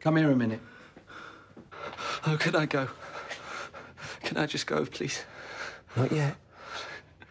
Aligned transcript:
Come 0.00 0.16
here 0.16 0.30
a 0.30 0.36
minute. 0.36 0.60
Oh, 2.26 2.36
can 2.40 2.56
I 2.56 2.64
go? 2.64 2.88
Can 4.22 4.38
I 4.38 4.46
just 4.46 4.66
go, 4.66 4.86
please? 4.86 5.24
Not 5.94 6.10
yet. 6.10 6.36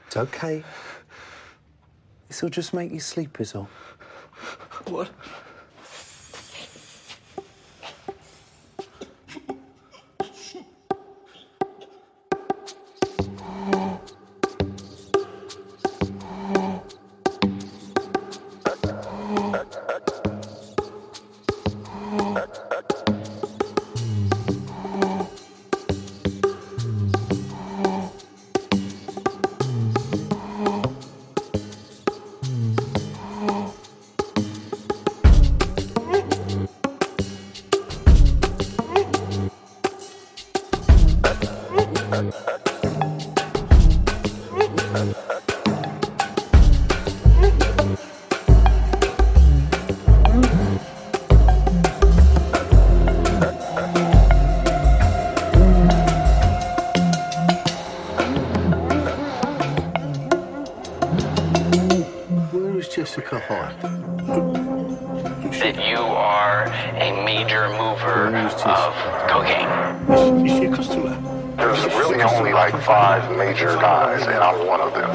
It's 0.06 0.18
okay. 0.18 0.64
This'll 2.28 2.50
just 2.50 2.74
make 2.74 2.92
you 2.92 3.00
sleep, 3.00 3.42
is 3.42 3.56
all. 3.56 3.70
What? 4.88 5.10
Five 73.20 73.38
major 73.38 73.76
guys, 73.76 74.22
and 74.24 74.36
I'm 74.36 74.66
one 74.66 74.82
of 74.82 74.94
them. 74.94 75.10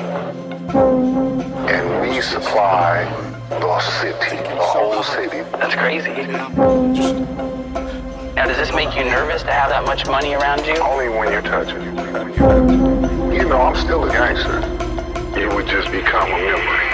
And 1.69 2.01
we 2.01 2.21
supply 2.21 3.05
the 3.49 3.81
city, 3.81 4.37
the 4.37 4.57
whole 4.57 5.03
city. 5.03 5.43
That's 5.53 5.75
crazy. 5.75 6.11
Now, 8.35 8.47
does 8.47 8.57
this 8.57 8.73
make 8.75 8.95
you 8.97 9.05
nervous 9.05 9.43
to 9.43 9.53
have 9.53 9.71
that 9.71 9.85
much 9.85 10.07
money 10.07 10.35
around 10.35 10.67
you? 10.67 10.77
Only 10.79 11.09
when 11.09 11.33
you 11.33 11.41
touch 11.41 11.69
it. 11.69 11.83
You 13.35 13.49
know, 13.49 13.61
I'm 13.61 13.77
still 13.77 14.05
a 14.05 14.11
gangster. 14.11 14.61
It 15.39 15.53
would 15.53 15.67
just 15.67 15.91
become 15.91 16.31
a 16.31 16.37
memory. 16.37 16.94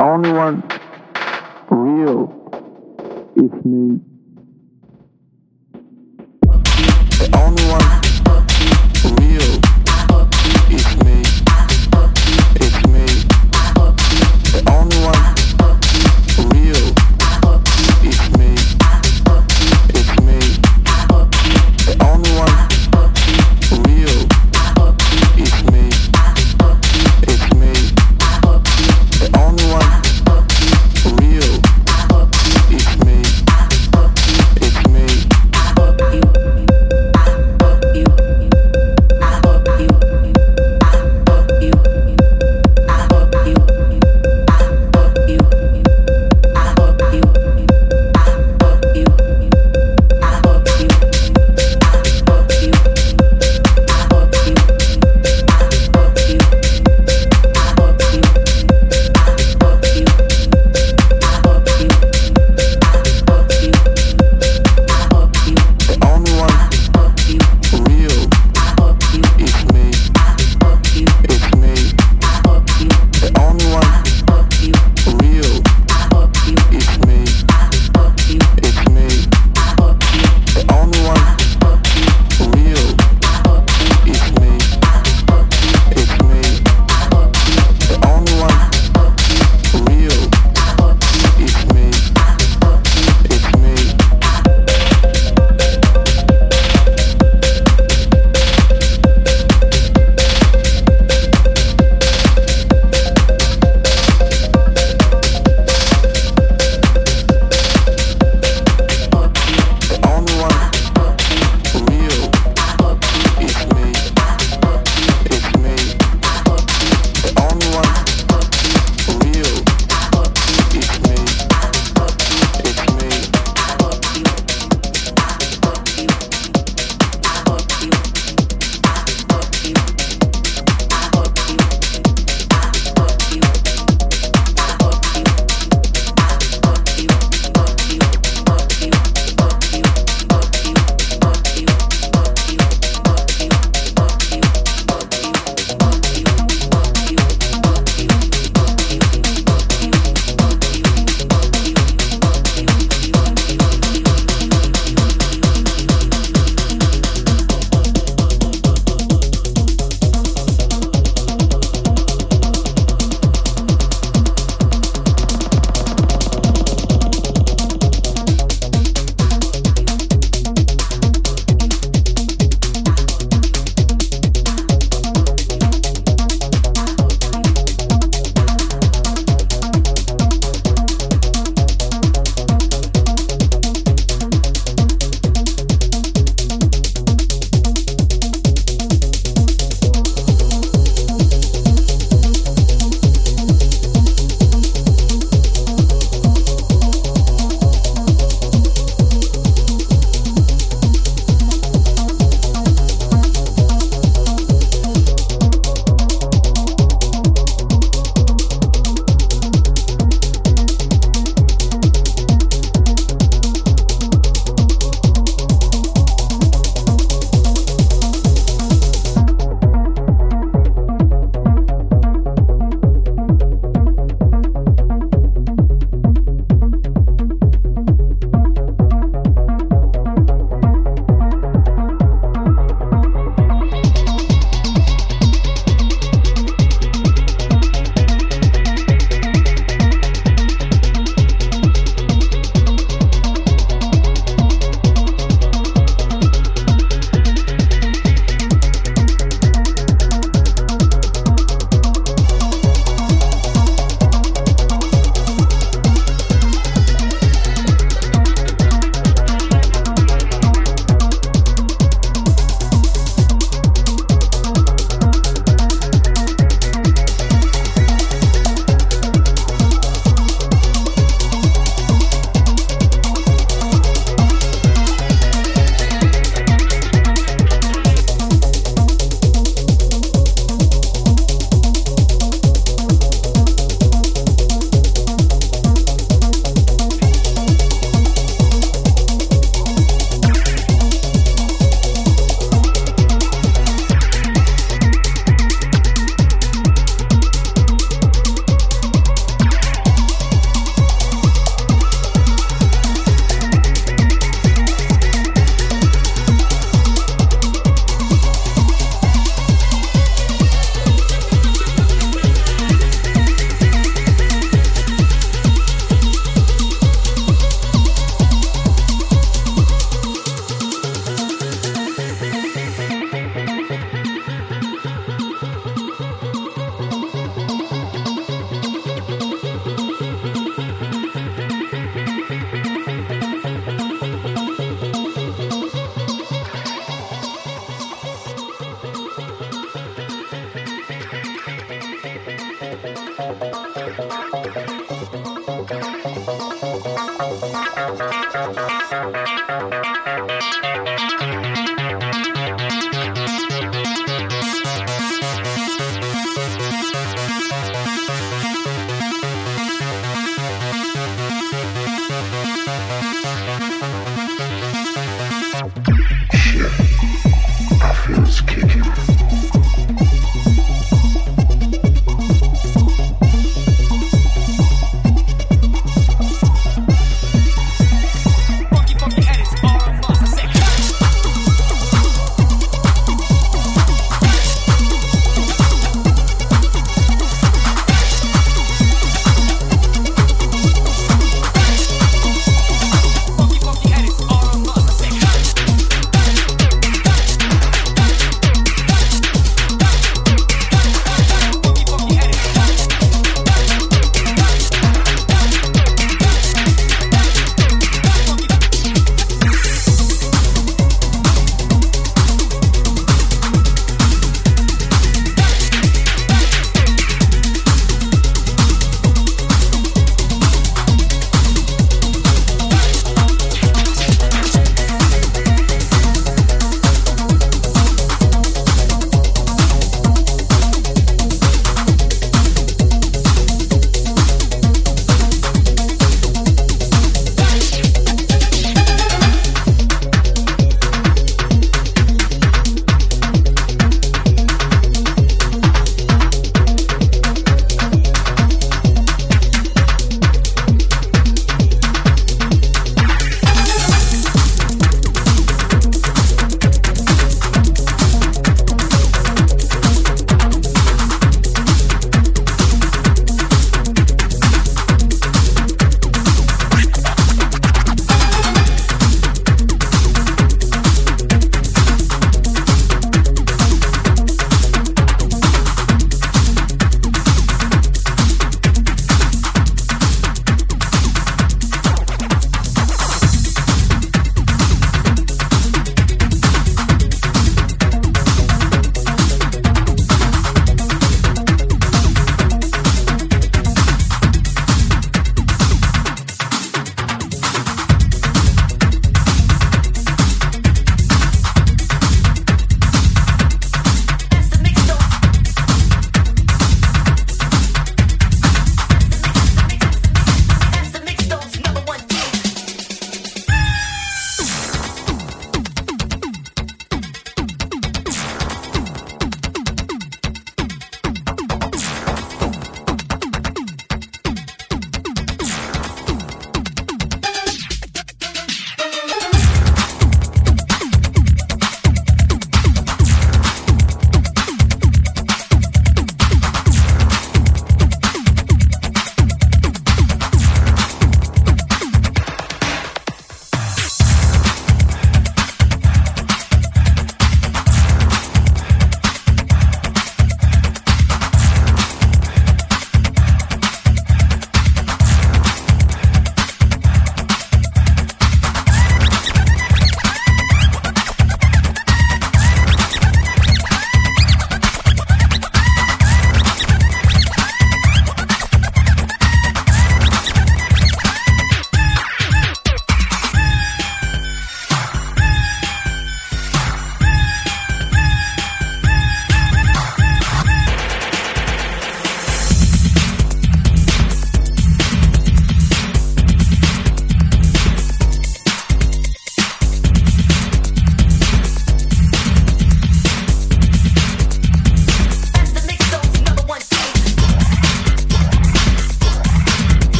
only 0.00 0.32
one 0.32 0.62
real. 1.70 2.32
is 3.36 3.64
me. 3.64 4.00
The 7.18 7.28
only 7.34 7.64
one 7.70 7.89